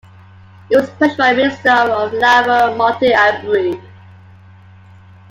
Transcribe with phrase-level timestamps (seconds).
[0.71, 3.79] It was pushed by Minister of Labour Martine Aubry.